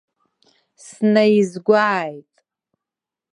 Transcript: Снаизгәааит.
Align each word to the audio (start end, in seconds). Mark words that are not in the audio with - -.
Снаизгәааит. 0.85 2.29